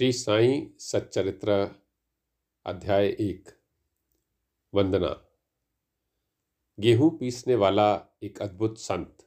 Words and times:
श्री 0.00 0.12
साई 0.12 0.70
सच्चरित्र 0.78 1.70
अध्याय 2.66 3.06
एक, 3.06 3.48
वंदना। 4.74 5.28
गेहूँ 6.80 7.18
पीसने 7.18 7.54
वाला 7.54 8.06
एक 8.22 8.42
अद्भुत 8.42 8.78
संत। 8.78 9.26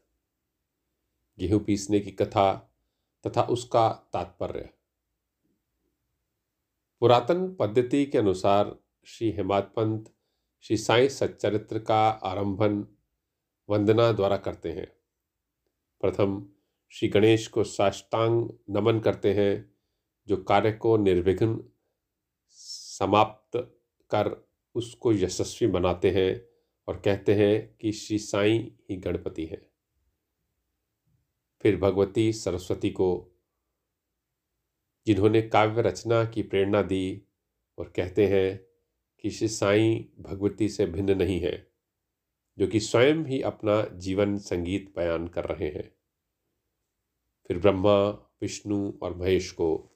गेहूँ 1.40 1.64
पीसने 1.64 2.00
की 2.00 2.12
कथा 2.12 2.76
तथा 3.28 3.42
उसका 3.42 4.10
तात्पर्य। 4.14 4.70
पुरातन 7.00 7.56
पद्धति 7.56 8.06
के 8.06 8.18
अनुसार 8.18 8.76
श्री 9.06 9.32
हेमाद 9.32 9.64
पंत, 9.64 10.14
श्री 10.62 10.78
साई 10.78 11.10
सच्चरित्र 11.10 11.80
का 11.80 12.10
आरंभन 12.10 12.88
वंदना 13.70 14.12
द्वारा 14.12 14.38
करते 14.38 14.72
हैं। 14.72 14.88
प्रथम 16.02 16.50
श्री 16.90 17.10
गणेश 17.10 17.48
को 17.48 17.64
साष्टांग 17.64 18.50
नमन 18.70 19.00
करते 19.00 19.34
हैं। 19.34 19.73
जो 20.28 20.38
कार्य 20.38 20.72
को 20.72 20.98
निर्विघ्न 20.98 21.72
समाप्त 22.50 23.58
कर 24.10 24.50
उसको 24.76 25.14
यशस्वी 25.14 25.68
बनाते 25.68 26.12
हैं 26.12 26.46
और 26.88 27.00
कहते 27.00 27.34
हैं 27.36 27.78
कि 27.78 27.92
श्री 27.92 28.20
साई 28.20 28.78
ही 28.90 28.96
गणपति 28.96 29.46
हैं। 29.46 29.70
फिर 31.62 31.78
भगवती 31.78 32.34
सरस्वती 32.34 32.90
को, 32.90 33.32
जिन्होंने 35.08 35.42
काव्य 35.42 35.82
रचना 35.82 36.26
की 36.26 36.44
प्रेरणा 36.44 36.82
दी 36.82 37.22
और 37.78 37.94
कहते 37.96 38.28
हैं 38.28 38.66
कि 39.20 39.30
श्री 39.30 39.48
साई 39.48 40.10
भगवती 40.20 40.70
से 40.70 40.86
भिन्न 40.86 41.18
नहीं 41.18 41.40
है, 41.40 41.72
जो 42.58 42.68
कि 42.68 42.80
स्वयं 42.80 43.26
ही 43.26 43.42
अपना 43.42 43.86
जीवन 43.86 44.38
संगीत 44.38 44.94
बयान 44.96 45.28
कर 45.28 45.46
रहे 45.46 45.70
हैं। 45.70 45.96
फिर 47.48 47.60
ब्रह्मा, 47.60 48.10
विष्णु 48.42 48.94
और 49.02 49.18
महेश 49.18 49.52
को 49.52 49.93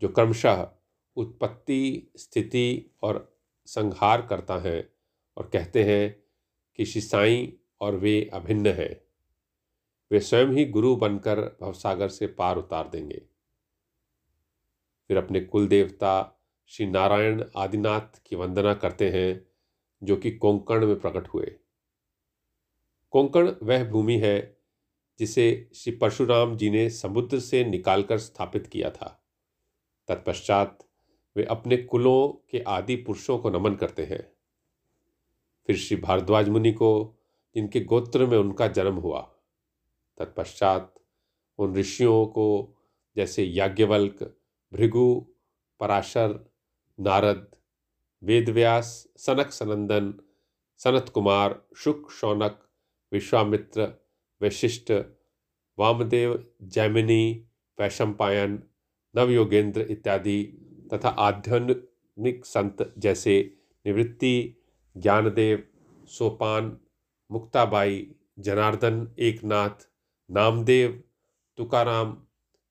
जो 0.00 0.08
क्रमशः 0.08 0.68
उत्पत्ति, 1.16 2.12
स्थिति 2.16 2.90
और 3.02 3.38
संहार 3.66 4.26
करता 4.26 4.58
है 4.58 4.92
और 5.36 5.50
कहते 5.52 5.84
हैं 5.84 6.22
कि 6.76 6.84
श्री 6.84 7.00
साईं 7.00 7.66
और 7.80 7.96
वे 7.96 8.30
अभिन्न 8.32 8.66
हैं। 8.66 9.00
वे 10.12 10.20
स्वयं 10.20 10.46
ही 10.46 10.64
गुरु 10.64 10.96
बनकर 10.96 11.40
भवसागर 11.40 12.08
से 12.08 12.26
पार 12.26 12.56
उतार 12.56 12.88
देंगे। 12.88 13.22
फिर 15.08 15.16
अपने 15.16 15.40
कुल 15.40 15.68
देवता 15.68 16.42
श्री 16.66 16.86
नारायण 16.86 17.44
आदिनाथ 17.56 18.22
की 18.26 18.36
वंदना 18.36 18.74
करते 18.74 19.10
हैं, 19.10 19.46
जो 20.02 20.16
कि 20.16 20.30
कोंकण 20.30 20.86
में 20.86 21.00
प्रकट 21.00 21.28
हुए। 21.28 21.56
कोंकण 23.10 23.52
वह 23.62 23.90
भूमि 23.90 24.18
है 24.18 24.56
जिसे 25.18 25.70
श्री 25.74 25.96
परशुराम 25.96 26.56
जी 26.56 26.70
ने 26.70 26.90
समुद्र 26.90 27.40
से 27.40 27.64
निकालकर 27.64 28.18
स्थापित 28.18 28.66
किया 28.66 28.90
था। 28.90 29.19
तत्पश्चात 30.10 30.78
वे 31.36 31.44
अपने 31.44 31.76
कुलों 31.76 32.48
के 32.50 32.60
आदि 32.60 32.96
पुरुषों 32.96 33.38
को 33.38 33.50
नमन 33.50 33.74
करते 33.74 34.04
हैं। 34.04 34.32
फिर 35.66 35.76
श्री 35.76 35.96
भारद्वाज 35.96 36.48
मुनि 36.48 36.72
को, 36.72 37.16
जिनके 37.54 37.80
गोत्र 37.80 38.26
में 38.26 38.38
उनका 38.38 38.68
जन्म 38.68 38.94
हुआ, 38.94 39.20
तत्पश्चात 40.18 40.94
उन 41.58 41.76
ऋषियों 41.76 42.26
को, 42.26 42.76
जैसे 43.16 43.44
याज्ञवल्क, 43.44 44.36
भृगु, 44.72 45.26
पराशर, 45.80 46.50
नारद, 47.00 47.50
वेदव्यास, 48.22 49.08
सनक 49.16 49.50
सनंदन, 49.50 50.14
सनत 50.78 51.08
कुमार, 51.08 51.62
शुक 51.76 52.10
शौनक, 52.10 52.68
विश्वामित्र 53.12 53.92
वशिष्ठ 54.42 54.92
वामदेव, 55.78 56.52
जैमिनी, 56.62 57.46
वैशंपायन 57.80 58.62
नवयोगेंद्र 59.16 59.80
इत्यादि 59.80 60.42
तथा 60.92 61.08
आध्यात्मिक 61.08 62.46
संत 62.46 62.94
जैसे 62.98 63.58
निवृत्ति, 63.86 64.56
ज्ञानदेव, 64.96 65.68
सोपान, 66.06 66.78
मुक्ताबाई, 67.30 68.14
जनार्दन, 68.38 69.14
एकनाथ, 69.18 69.88
नामदेव, 70.30 71.04
तुकाराम, 71.56 72.12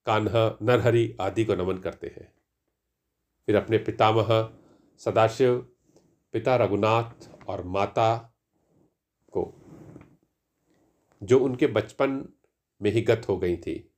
कान्हा, 0.05 0.57
नरहरि 0.61 1.17
आदि 1.21 1.45
को 1.45 1.55
नमन 1.55 1.77
करते 1.77 2.07
हैं। 2.07 2.33
फिर 3.45 3.55
अपने 3.55 3.77
पितामह 3.77 4.53
सदाशिव, 4.97 5.57
पिता 6.33 6.55
रघुनाथ 6.55 7.45
और 7.47 7.63
माता 7.63 8.35
को, 9.29 9.53
जो 11.23 11.39
उनके 11.39 11.67
बचपन 11.67 12.33
में 12.81 12.91
ही 12.91 13.01
गत 13.01 13.25
हो 13.29 13.37
गई 13.37 13.57
थी। 13.57 13.93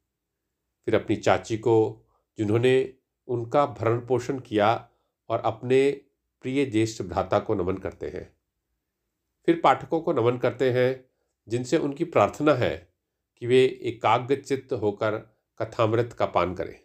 फिर 0.86 0.96
अपनी 0.96 1.16
चाची 1.16 1.58
को 1.58 2.06
जिन्होंने 2.42 2.94
उनका 3.28 3.66
भरण 3.66 4.06
पोषण 4.06 4.40
किया 4.40 4.90
और 5.30 5.40
अपने 5.40 6.02
प्रिय 6.42 6.66
ज्येष्ठ 6.66 7.04
भ्राता 7.04 7.40
को 7.40 7.54
नमन 7.54 7.78
करते 7.78 8.10
हैं। 8.10 8.36
फिर 9.46 9.62
पाठकों 9.64 10.02
को 10.02 10.14
नमन 10.14 10.38
करते 10.38 10.72
हैं, 10.72 11.06
जिनसे 11.48 11.78
उनकी 11.78 12.04
प्रार्थना 12.04 12.54
है 12.54 12.94
कि 13.38 13.48
वे 13.48 13.80
एकाग्र 13.82 14.36
चित्त 14.36 14.74
होकर 14.74 15.18
कथामृत 15.62 16.14
का 16.14 16.26
पान 16.26 16.56
करें। 16.56 16.80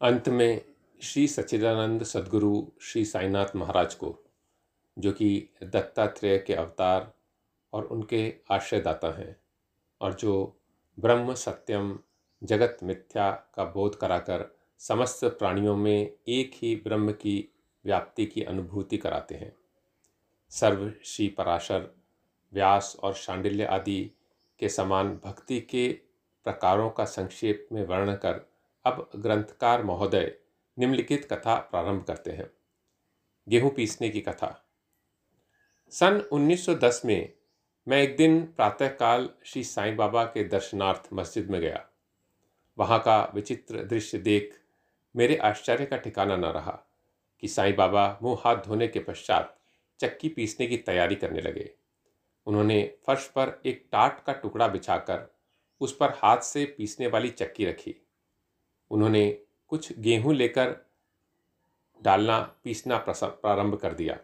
अंत 0.00 0.28
में 0.28 0.64
श्री 1.02 1.28
सच्चिदानंद 1.28 2.02
सदगुरु 2.02 2.66
श्री 2.80 3.04
साईनाथ 3.04 3.56
महाराज 3.56 3.94
को, 3.94 4.18
जो 4.98 5.12
कि 5.12 5.48
दत्तात्रेय 5.62 6.38
के 6.38 6.54
अवतार 6.54 7.17
और 7.72 7.84
उनके 7.84 8.34
आश्रयदाता 8.50 9.18
हैं 9.18 9.36
और 10.00 10.14
जो 10.14 10.60
ब्रह्म 11.00 11.34
सत्यम 11.34 11.98
जगत 12.44 12.78
मिथ्या 12.82 13.30
का 13.30 13.64
बोध 13.64 13.96
कराकर 13.96 14.56
समस्त 14.78 15.24
प्राणियों 15.24 15.76
में 15.76 16.12
एक 16.28 16.50
ही 16.54 16.76
ब्रह्म 16.76 17.12
की 17.12 17.48
व्याप्ति 17.84 18.26
की 18.26 18.42
अनुभूति 18.42 18.96
कराते 18.96 19.34
हैं। 19.34 19.56
सर्व 20.50 20.92
श्री 21.04 21.28
पराशर, 21.28 21.94
व्यास 22.52 22.96
और 23.02 23.14
शांडिल्य 23.14 23.64
आदि 23.64 24.10
के 24.58 24.68
समान 24.68 25.20
भक्ति 25.24 25.60
के 25.60 25.92
प्रकारों 26.44 26.90
का 26.90 27.04
संक्षेप 27.04 27.68
में 27.72 27.86
वर्णन 27.86 28.14
कर 28.14 28.50
अब 28.84 29.10
ग्रंथकार 29.16 29.82
महोदय 29.82 30.38
निम्नलिखित 30.78 31.32
कथा 31.32 31.54
प्रारंभ 31.54 32.04
करते 32.04 32.30
हैं। 32.30 32.50
गेहूँ 33.48 33.70
पीसने 33.70 34.08
की 34.08 34.20
कथा। 34.20 34.64
सन 35.90 36.28
1910 36.32 37.02
में 37.04 37.37
मैं 37.88 38.02
एक 38.02 38.16
दिन 38.16 38.42
प्रातःकाल 38.42 39.28
श्री 39.44 39.64
साईं 39.64 39.96
बाबा 39.96 40.24
के 40.24 40.44
दर्शनार्थ 40.44 41.08
मस्जिद 41.12 41.50
में 41.50 41.60
गया। 41.60 41.86
वहाँ 42.78 42.98
का 42.98 43.32
विचित्र 43.34 43.84
दृश्य 43.84 44.18
देख 44.18 44.60
मेरे 45.16 45.36
आश्चर्य 45.36 45.86
का 45.86 45.96
ठिकाना 45.96 46.36
न 46.36 46.44
रहा 46.44 46.78
कि 47.40 47.48
साईं 47.48 47.76
बाबा 47.76 48.18
मुँह 48.22 48.38
हाथ 48.44 48.56
धोने 48.56 48.88
के 48.88 49.00
पश्चात 49.00 49.58
चक्की 50.00 50.28
पीसने 50.28 50.66
की 50.66 50.76
तैयारी 50.76 51.14
करने 51.14 51.40
लगे। 51.40 51.70
उन्होंने 52.46 52.94
फर्श 53.06 53.26
पर 53.26 53.62
एक 53.66 53.88
टाट 53.92 54.24
का 54.24 54.32
टुकड़ा 54.32 54.68
बिछाकर 54.68 55.34
उस 55.80 55.96
पर 55.96 56.10
हाथ 56.10 56.38
से 56.38 56.64
पीसने 56.64 57.06
वाली 57.06 57.30
चक्की 57.30 57.64
रखी। 57.64 57.96
उन्होंने 58.90 59.38
कुछ 59.68 59.98
गेहूँ 59.98 60.34
लेकर 60.34 60.76
डालना, 62.02 62.40
पीसना 62.64 63.04
प्रारंभ 63.08 63.74
कर 63.74 63.92
दिया। 63.92 64.18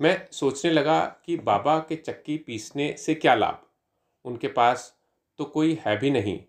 मैं 0.00 0.28
सोचने 0.32 0.70
लगा 0.70 1.00
कि 1.26 1.36
बाबा 1.36 1.78
के 1.78 1.96
चक्की 1.96 2.36
पीसने 2.36 2.94
से 2.98 3.14
क्या 3.14 3.34
लाभ? 3.34 3.62
उनके 4.24 4.48
पास 4.48 4.96
तो 5.38 5.44
कोई 5.44 5.78
है 5.86 5.98
भी 5.98 6.10
नहीं 6.10 6.40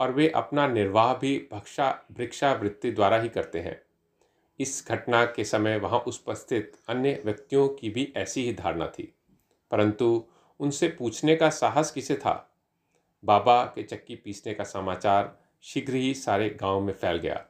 और 0.00 0.12
वे 0.12 0.28
अपना 0.28 0.68
निर्वाह 0.68 1.14
भी 1.14 1.48
भक्षा, 1.52 2.04
भिक्षावृत्ति 2.12 2.90
द्वारा 2.92 3.20
ही 3.20 3.28
करते 3.28 3.60
हैं। 3.60 3.82
इस 4.60 4.84
घटना 4.88 5.24
के 5.24 5.44
समय 5.44 5.78
वहाँ 5.78 6.00
उपस्थित 6.00 6.72
अन्य 6.88 7.22
व्यक्तियों 7.24 7.68
की 7.68 7.90
भी 7.90 8.12
ऐसी 8.16 8.44
ही 8.44 8.52
धारणा 8.52 8.86
थी। 8.86 9.14
परंतु 9.70 10.24
उनसे 10.60 10.88
पूछने 10.88 11.36
का 11.36 11.50
साहस 11.50 11.90
किसे 11.90 12.14
था? 12.14 12.56
बाबा 13.24 13.64
के 13.64 13.82
चक्की 13.82 14.16
पीसने 14.16 14.54
का 14.54 14.64
समाचार 14.64 15.38
शीघ्र 15.62 15.94
ही 15.94 16.14
सारे 16.14 16.50
गाँव 16.50 16.80
में 16.80 16.94
फैल 16.94 17.16
गया 17.16 17.44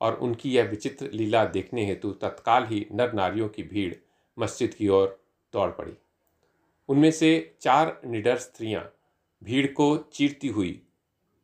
और 0.00 0.14
उनकी 0.14 0.50
यह 0.50 0.64
विचित्र 0.64 1.10
लीला 1.12 1.44
देखने 1.44 1.86
हेतु 1.86 2.12
तत्काल 2.12 2.64
ही 2.64 2.86
नर 2.92 3.12
नारियों 3.12 3.48
की 3.48 3.62
भीड़ 3.62 3.94
मस्जिद 4.38 4.74
की 4.74 4.88
ओर 4.88 5.06
दौड़ 5.54 5.70
पड़ी। 5.70 5.96
उनमें 6.88 7.10
से 7.10 7.56
चार 7.60 8.00
निडर 8.06 8.38
स्त्रियाँ 8.38 8.82
भीड़ 9.42 9.66
को 9.66 9.96
चीरती 10.12 10.48
हुई 10.48 10.80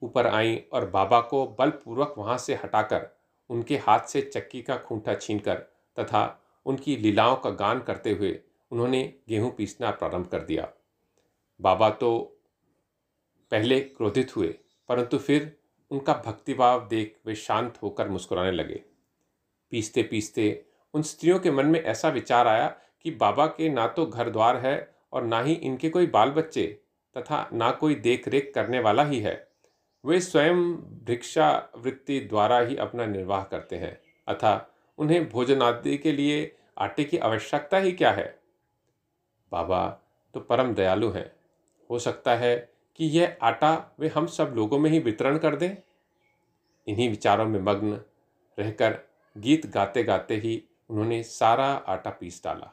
ऊपर 0.03 0.27
आईं 0.27 0.59
और 0.73 0.89
बाबा 0.91 1.21
को 1.21 1.47
बलपूर्वक 1.59 2.15
वहाँ 2.19 2.37
से 2.39 2.55
हटाकर 2.55 3.09
उनके 3.51 3.77
हाथ 3.79 4.07
से 4.07 4.21
चक्की 4.25 4.63
का 4.63 4.77
खूंटा 4.79 5.15
छीनकर 5.15 5.57
तथा 5.97 6.23
उनकी 6.67 6.97
लीलाओं 6.97 7.37
का 7.37 7.51
गान 7.51 7.81
करते 7.81 8.11
हुए 8.13 8.39
उन्होंने 8.73 9.03
गेहूँ 9.29 9.51
पीसना 9.51 9.91
प्रारंभ 9.91 10.27
कर 10.27 10.41
दिया। 10.41 10.69
बाबा 11.61 11.89
तो 11.91 12.19
पहले 13.53 13.81
क्रोधित 13.81 14.37
हुए, 14.37 14.49
परंतु 14.89 15.19
फिर 15.19 15.57
उनका 15.91 16.13
भक्तिभाव 16.27 16.87
देख 16.89 17.17
वे 17.27 17.35
शांत 17.35 17.79
होकर 17.83 18.09
मुस्कुराने 18.09 18.53
लगे। 18.53 18.83
पीसते 19.73 20.03
पीसते 20.03 20.47
उन 20.95 21.03
स्त्रियों 21.03 21.39
के 21.39 21.51
मन 21.51 21.67
में 21.67 21.83
ऐसा 21.83 22.09
विचार 22.09 22.49
आया 22.49 22.67
कि 23.03 23.11
बाबा 23.11 23.47
के 23.47 23.69
ना 23.69 23.87
तो 23.87 24.07
घर 24.07 24.31
द्वार 24.31 24.57
है 24.57 24.95
और 25.13 25.25
ना 25.25 25.41
ही 25.41 25.53
इनके 25.53 25.91
कोई 25.91 26.07
बाल 26.07 26.31
बच्चे 26.31 26.67
तथा 27.17 27.49
ना 27.53 27.71
कोई 27.71 27.95
देख 27.95 28.29
रेख 28.29 28.53
करने 28.55 28.81
वाला 28.81 29.05
ही 29.05 29.21
है। 29.21 29.49
वे 30.05 30.21
स्वयं 30.21 30.73
भिक्षा 31.05 31.71
वृत्ति 31.77 32.21
द्वारा 32.21 32.59
ही 32.59 32.77
अपना 32.77 33.07
निर्वाह 33.07 33.43
करते 33.45 33.77
हैं 33.77 34.01
अतः 34.29 34.61
उन्हें 34.99 35.29
भोजन 35.29 35.63
आदि 35.63 35.97
के 35.99 36.13
लिए 36.13 36.57
आटे 36.79 37.05
की 37.05 37.19
आवश्यकता 37.19 37.79
ही 37.79 37.93
क्या 37.93 38.11
है? 38.11 38.39
बाबा 39.53 39.89
तो 40.35 40.41
परम 40.41 40.75
दयालु 40.75 41.11
हैं। 41.11 41.31
हो 41.91 41.99
सकता 41.99 42.35
है 42.35 42.57
कि 42.97 43.07
यह 43.07 43.37
आटा 43.43 43.97
वे 44.01 44.09
हम 44.09 44.27
सब 44.27 44.53
लोगों 44.57 44.79
में 44.79 44.91
ही 44.91 44.99
वितरण 44.99 45.39
कर 45.39 45.57
दें। 45.57 45.77
इन्हीं 46.87 47.09
विचारों 47.11 47.47
में 47.47 47.61
मग्न 47.61 48.01
रहकर 48.59 48.99
गीत 49.37 49.67
गाते 49.67 50.03
गाते 50.05 50.37
ही 50.37 50.63
उन्होंने 50.91 51.23
सारा 51.23 51.67
आटा 51.67 52.11
पीस 52.11 52.41
डाला। 52.45 52.71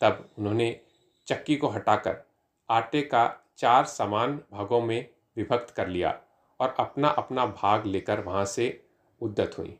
तब 0.00 0.28
उन्होंने 0.38 0.80
चक्की 1.26 1.56
को 1.56 1.68
हटाकर 1.68 2.16
आटे 2.68 3.02
का 3.02 3.26
चार 3.58 3.84
समान 3.84 4.40
भागों 4.52 4.80
में 4.80 5.08
विभक्त 5.36 5.70
कर 5.70 5.88
लिया 5.88 6.18
और 6.60 6.74
अपना 6.78 7.08
अपना 7.08 7.46
भाग 7.46 7.86
लेकर 7.86 8.20
वहाँ 8.20 8.44
से 8.44 8.84
उद्दत 9.20 9.58
हुई। 9.58 9.78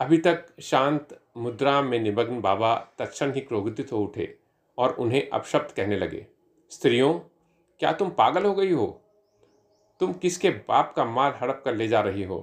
अभी 0.00 0.18
तक 0.18 0.46
शांत 0.62 1.18
मुद्रा 1.36 1.80
में 1.82 1.98
निमग्न 2.00 2.40
बाबा 2.40 2.76
तत्क्षण 2.98 3.32
ही 3.32 3.40
क्रोधित 3.40 3.92
हो 3.92 3.98
उठे 3.98 4.38
और 4.78 4.92
उन्हें 4.92 5.28
अपशब्द 5.28 5.72
कहने 5.72 5.96
लगे, 5.96 6.26
स्त्रियों, 6.70 7.18
क्या 7.80 7.92
तुम 7.92 8.10
पागल 8.10 8.44
हो 8.44 8.54
गई 8.54 8.72
हो? 8.72 8.86
तुम 10.00 10.12
किसके 10.12 10.50
बाप 10.50 10.92
का 10.96 11.04
माल 11.04 11.32
हड़प 11.32 11.62
कर 11.64 11.74
ले 11.74 11.88
जा 11.88 12.00
रही 12.00 12.22
हो? 12.22 12.40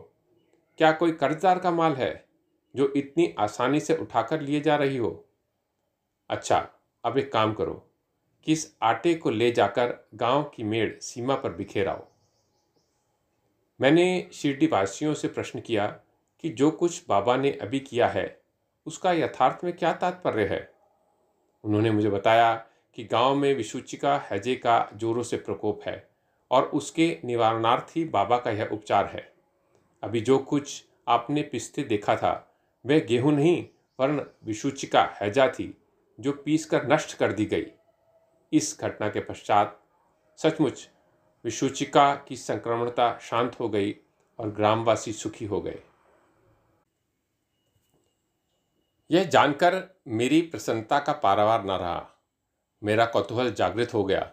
क्या 0.78 0.92
कोई 0.92 1.12
कर्जदार 1.12 1.60
का 1.60 1.72
माल 1.72 1.94
है? 1.94 2.31
जो 2.76 2.92
इतनी 2.96 3.34
आसानी 3.40 3.80
से 3.80 3.96
उठाकर 3.96 4.42
लिए 4.42 4.62
जा 4.62 4.76
रही 4.76 4.98
हो। 4.98 5.26
अच्छा 6.30 6.68
अब 7.04 7.18
एक 7.18 7.32
काम 7.34 7.54
करो, 7.54 7.74
कि 8.44 8.52
इस 8.52 8.76
आटे 8.84 9.14
को 9.14 9.30
ले 9.30 9.52
जाकर 9.52 9.94
गाँव 10.16 10.44
की 10.44 10.64
मेड़ 10.64 11.00
सीमा 11.00 11.36
पर 11.36 11.54
बिखेराओ 11.54 12.08
मैंने 13.80 14.30
शिरडी 14.34 14.68
वासियों 14.68 15.14
से 15.14 15.28
प्रश्न 15.28 15.60
किया 15.60 15.88
कि 16.44 16.50
जो 16.50 16.72
कुछ 16.72 17.04
बाबा 17.10 17.38
ने 17.38 17.52
अभी 17.52 17.80
किया 17.80 18.08
है, 18.08 18.42
उसका 18.86 19.12
यथार्थ 19.12 19.64
में 19.64 19.74
क्या 19.74 19.94
तात्पर्य 19.94 20.46
है? 20.46 20.74
उन्होंने 21.64 21.92
मुझे 21.92 22.10
बताया 22.10 22.54
कि 22.96 23.04
गाँव 23.04 23.36
में 23.36 23.54
विशुचिका 23.56 24.18
हैजे 24.32 24.56
का 24.56 24.90
जोरों 24.94 25.24
से 25.24 25.38
प्रकोप 25.38 25.82
है 25.86 26.10
और 26.52 26.64
उसके 26.64 27.18
निवारणार्थ 27.26 27.98
ही 27.98 28.06
बाबा 28.06 28.38
का 28.38 28.52
यह 28.52 28.70
उपचार 28.74 29.06
है। 29.06 29.34
अभी 30.04 30.22
जो 30.22 30.38
कुछ 30.38 30.84
आपने 31.08 31.42
पिस्ते 31.42 31.84
देखा 31.84 32.16
था 32.16 32.51
वह 32.86 33.00
गेहूँ 33.00 33.34
नहीं 33.34 33.68
वर्ण 34.00 34.26
विशुचिका 34.44 35.04
हैजा 35.22 35.48
थी, 35.48 35.78
जो 36.20 36.32
पीस 36.32 36.66
कर 36.66 36.88
नष्ट 36.94 37.18
कर 37.18 37.34
दी 37.34 37.46
गई। 37.46 37.66
इस 38.54 38.78
घटना 38.82 39.10
के 39.10 39.20
पश्चात 39.20 39.82
सचमुच 40.38 40.90
विशुचिका 41.46 42.16
की 42.16 42.36
संक्रमणता 42.36 43.18
शांत 43.18 43.60
हो 43.60 43.70
गई 43.70 43.96
और 44.40 44.52
ग्रामवासी 44.52 45.14
सुखी 45.14 45.46
हो 45.46 45.62
गए। 45.62 45.80
यह 49.12 49.24
जानकर 49.24 50.02
मेरी 50.08 50.42
प्रसन्नता 50.42 51.00
का 51.00 51.14
पारावार 51.14 51.66
न 51.66 51.72
रहा। 51.72 52.10
मेरा 52.84 53.06
कौतूहल 53.06 53.52
जागृत 53.52 53.94
हो 53.94 54.04
गया। 54.04 54.32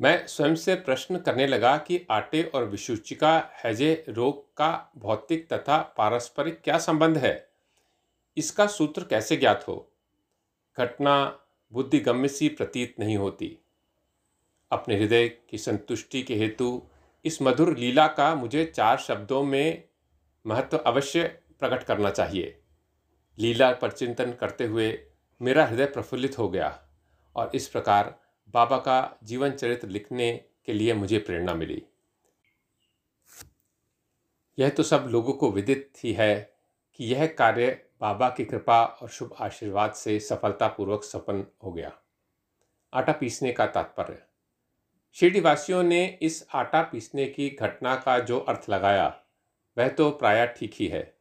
मैं 0.00 0.26
स्वयं 0.26 0.54
से 0.54 0.74
प्रश्न 0.74 1.18
करने 1.18 1.46
लगा 1.46 1.76
कि 1.76 2.06
आटे 2.10 2.42
और 2.42 2.64
विसूचिका 2.64 3.50
हैजे 3.64 4.04
रोग 4.08 4.56
का 4.56 4.92
भौतिक 4.96 5.52
तथा 5.52 5.94
पारस्परिक 5.98 6.60
क्या 6.64 6.78
संबंध 6.78 7.18
है? 7.18 7.47
इसका 8.38 8.66
सूत्र 8.66 9.04
कैसे 9.04 9.36
ज्ञात 9.36 9.64
हो? 9.68 9.92
घटना 10.78 11.40
बुद्धिगम्य 11.72 12.28
सी 12.28 12.48
प्रतीत 12.48 12.96
नहीं 13.00 13.16
होती। 13.16 13.58
अपने 14.70 14.96
हृदय 14.96 15.28
की 15.28 15.58
संतुष्टि 15.58 16.22
के 16.22 16.34
हेतु 16.34 16.88
इस 17.24 17.42
मधुर 17.42 17.76
लीला 17.76 18.06
का 18.06 18.34
मुझे 18.34 18.64
चार 18.64 18.98
शब्दों 18.98 19.42
में 19.42 19.88
महत्व 20.46 20.76
अवश्य 20.76 21.40
प्रकट 21.58 21.82
करना 21.82 22.10
चाहिए। 22.10 22.62
लीला 23.38 23.72
पर 23.72 23.92
चिंतन 23.92 24.32
करते 24.32 24.64
हुए 24.64 25.06
मेरा 25.42 25.66
हृदय 25.66 25.86
प्रफुल्लित 25.86 26.38
हो 26.38 26.48
गया 26.48 26.88
और 27.36 27.50
इस 27.54 27.68
प्रकार 27.68 28.20
बाबा 28.48 28.78
का 28.78 29.18
जीवन 29.24 29.50
चरित्र 29.50 29.88
लिखने 29.88 30.44
के 30.66 30.72
लिए 30.72 30.94
मुझे 30.94 31.18
प्रेरणा 31.18 31.54
मिली। 31.54 31.82
यह 34.58 34.68
तो 34.68 34.82
सब 34.82 35.08
लोगों 35.10 35.32
को 35.32 35.52
विदित 35.52 35.92
ही 36.04 36.12
है 36.12 36.54
कि 36.94 37.04
यह 37.04 37.26
कार्य 37.26 37.87
बाबा 38.00 38.30
की 38.30 38.44
कृपा 38.44 38.84
और 38.84 39.08
शुभ 39.08 39.36
आशीर्वाद 39.40 39.92
से 39.92 40.20
सफलतापूर्वक 40.20 41.04
सफल 41.04 41.46
हो 41.64 41.72
गया। 41.72 41.92
आटा 42.92 43.12
पीसने 43.12 43.52
का 43.52 43.66
तात्पर्य। 43.66 44.22
शिरडीवासियों 45.12 45.82
ने 45.82 46.18
इस 46.22 46.46
आटा 46.54 46.82
पीसने 46.82 47.26
की 47.26 47.50
घटना 47.50 47.96
का 47.96 48.18
जो 48.18 48.40
अर्थ 48.40 48.66
लगाया, 48.70 49.20
वह 49.78 49.88
तो 49.88 50.10
प्राय 50.10 50.46
ठीक 50.46 50.74
ही 50.74 50.88
है। 50.88 51.18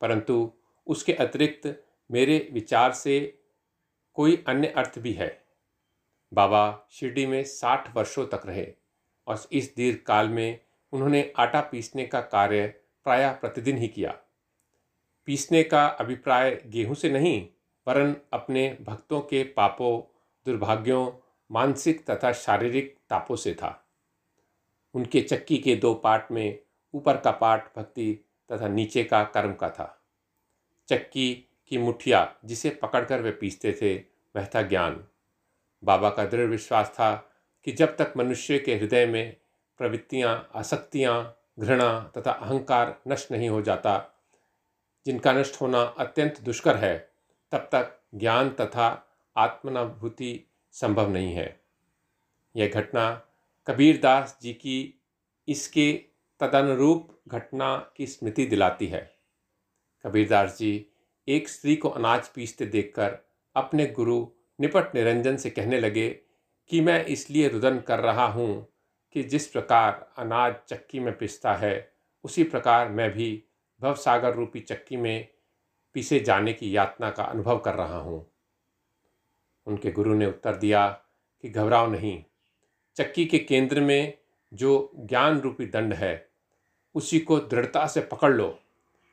परंतु 0.00 0.52
उसके 0.86 1.12
अतिरिक्त 1.12 1.84
मेरे 2.10 2.48
विचार 2.52 2.92
से 2.92 3.42
कोई 4.14 4.44
अन्य 4.46 4.68
अर्थ 4.68 4.98
भी 4.98 5.12
है। 5.12 5.46
बाबा 6.34 6.86
शिरडी 6.90 7.26
में 7.26 7.44
साठ 7.44 7.96
वर्षों 7.96 8.26
तक 8.26 8.42
रहे 8.46 8.72
और 9.26 9.42
इस 9.52 9.74
दीर्घ 9.76 9.98
काल 9.98 10.28
में 10.28 10.60
उन्होंने 10.92 11.32
आटा 11.36 11.60
पीसने 11.60 12.06
का 12.06 12.20
कार्य 12.20 12.66
प्रायः 13.04 13.32
प्रतिदिन 13.32 13.78
ही 13.78 13.88
किया। 13.88 14.18
पीसने 15.28 15.62
का 15.62 15.86
अभिप्राय 15.86 16.62
गेहूँ 16.66 16.94
से 16.94 17.10
नहीं, 17.10 17.48
वरन 17.88 18.16
अपने 18.32 18.78
भक्तों 18.82 19.20
के 19.20 19.42
पापों, 19.42 20.18
दुर्भाग्यों, 20.46 21.12
मानसिक 21.50 22.10
तथा 22.10 22.32
शारीरिक 22.32 22.96
तापों 23.10 23.36
से 23.36 23.54
था। 23.54 23.86
उनके 24.94 25.20
चक्की 25.20 25.58
के 25.58 25.76
दो 25.76 25.94
पार्ट 25.94 26.32
में 26.32 26.58
ऊपर 26.94 27.16
का 27.16 27.30
पार्ट 27.30 27.78
भक्ति 27.78 28.24
तथा 28.52 28.68
नीचे 28.68 29.04
का 29.04 29.24
कर्म 29.24 29.52
का 29.52 29.70
था। 29.70 30.02
चक्की 30.88 31.46
की 31.68 31.78
मुठिया 31.78 32.34
जिसे 32.44 32.70
पकड़कर 32.70 33.20
वे 33.20 33.30
पीसते 33.30 33.78
थे, 33.82 33.96
वह 34.36 34.48
था 34.54 34.62
ज्ञान। 34.62 35.04
बाबा 35.84 36.10
का 36.10 36.24
दृढ़ 36.24 36.46
विश्वास 36.46 36.88
था 36.88 37.30
कि 37.64 37.72
जब 37.72 37.96
तक 37.96 38.12
मनुष्य 38.16 38.58
के 38.58 38.76
हृदय 38.76 39.06
में 39.06 39.36
प्रवृत्तियाँ, 39.78 40.50
आसक्तियाँ, 40.54 41.38
घृणा 41.60 42.12
तथा 42.18 42.30
अहंकार 42.30 43.02
नष्ट 43.08 43.32
नहीं 43.32 43.48
हो 43.48 43.62
जाता 43.62 44.14
जिनका 45.08 45.32
नष्ट 45.32 45.60
होना 45.60 45.82
अत्यंत 45.82 46.40
दुष्कर 46.40 46.76
है, 46.76 47.12
तब 47.52 47.58
तक 47.58 48.00
ज्ञान 48.14 48.50
तथा 48.50 49.16
आत्मनाभूति 49.36 50.46
संभव 50.72 51.10
नहीं 51.10 51.34
है। 51.34 51.60
यह 52.56 52.68
घटना 52.68 53.22
कबीरदास 53.66 54.38
जी 54.42 54.52
की 54.52 55.02
इसके 55.48 55.92
तदनुरूप 56.40 57.20
घटना 57.28 57.92
की 57.96 58.06
स्मृति 58.06 58.46
दिलाती 58.46 58.86
है। 58.86 59.16
कबीरदास 60.06 60.58
जी 60.58 60.86
एक 61.28 61.48
स्त्री 61.48 61.76
को 61.76 61.88
अनाज 61.88 62.28
पीसते 62.28 62.66
देखकर 62.66 63.18
अपने 63.56 63.86
गुरु 63.86 64.26
निपट 64.60 64.94
निरंजन 64.94 65.36
से 65.36 65.50
कहने 65.50 65.80
लगे 65.80 66.08
कि 66.68 66.80
मैं 66.80 67.04
इसलिए 67.04 67.48
रुदन 67.48 67.78
कर 67.78 68.00
रहा 68.00 68.26
हूँ 68.26 68.68
कि 69.12 69.22
जिस 69.22 69.46
प्रकार 69.46 70.12
अनाज 70.18 70.54
चक्की 70.68 71.00
में 71.00 71.18
पिसता 71.18 71.54
है, 71.54 71.92
उसी 72.24 72.44
प्रकार 72.44 72.88
मैं 72.88 73.10
भी 73.10 73.44
भवसागर 73.80 74.34
रूपी 74.34 74.60
चक्की 74.60 74.96
में 74.96 75.28
पीसे 75.94 76.20
जाने 76.20 76.52
की 76.52 76.76
यातना 76.76 77.10
का 77.10 77.24
अनुभव 77.24 77.58
कर 77.58 77.74
रहा 77.74 77.98
हूँ। 77.98 78.30
उनके 79.66 79.90
गुरु 79.90 80.14
ने 80.14 80.26
उत्तर 80.26 80.56
दिया 80.56 80.88
कि 81.42 81.48
घबराओ 81.48 81.86
नहीं। 81.86 82.24
चक्की 82.96 83.26
के 83.26 83.38
केंद्र 83.38 83.80
में 83.80 84.18
जो 84.54 84.92
ज्ञान 84.96 85.40
रूपी 85.40 85.66
दंड 85.66 85.94
है, 85.94 86.30
उसी 86.94 87.20
को 87.20 87.40
दृढ़ता 87.40 87.86
से 87.86 88.00
पकड़ 88.00 88.34
लो, 88.34 88.60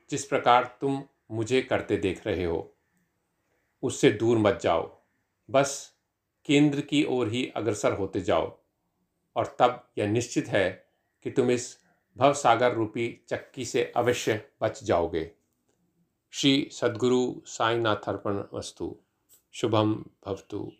जिस 0.09 0.25
प्रकार 0.25 0.77
तुम 0.81 1.03
मुझे 1.31 1.61
करते 1.61 1.97
देख 1.97 2.27
रहे 2.27 2.45
हो। 2.45 2.75
उससे 3.83 4.11
दूर 4.11 4.37
मत 4.37 4.59
जाओ। 4.61 5.01
बस 5.49 5.95
केंद्र 6.45 6.81
की 6.81 7.03
ओर 7.03 7.27
ही 7.27 7.51
अग्रसर 7.55 7.93
होते 7.93 8.21
जाओ। 8.21 8.59
और 9.35 9.55
तब 9.59 9.89
यह 9.97 10.07
निश्चित 10.07 10.47
है 10.47 10.87
कि 11.23 11.31
तुम 11.31 11.51
इस 11.51 11.84
भवसागर 12.17 12.73
रूपी 12.73 13.25
चक्की 13.29 13.65
से 13.65 13.93
अवश्य 13.95 14.49
बच 14.61 14.83
जाओगे। 14.83 15.31
श्री 16.31 16.69
सद्गुरु 16.71 17.41
साईनाथ 17.45 18.07
अर्पण 18.07 18.43
वस्तु 18.53 18.97
शुभम 19.53 20.05
भवतु। 20.25 20.71